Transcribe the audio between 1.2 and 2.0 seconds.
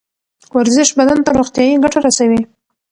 ته روغتیایی ګټه